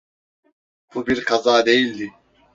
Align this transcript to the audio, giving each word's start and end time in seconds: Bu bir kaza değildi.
Bu 0.95 1.07
bir 1.07 1.23
kaza 1.23 1.65
değildi. 1.65 2.11